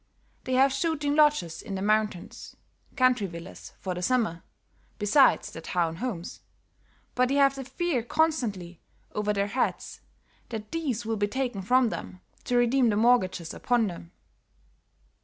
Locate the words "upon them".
13.53-14.11